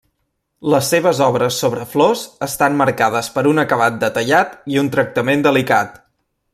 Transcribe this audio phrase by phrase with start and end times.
[0.73, 6.05] Les seves obres sobre flors estan marcades per un acabat detallat i un tractament delicat.